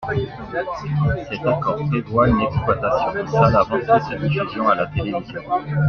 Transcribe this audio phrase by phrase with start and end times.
[1.29, 5.43] Cet accord prévoit une exploitation en salle avant toute diffusion à la télévision.